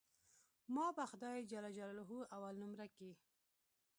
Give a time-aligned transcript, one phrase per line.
[0.75, 3.09] ما به خداى جل جلاله اول نؤمره کي.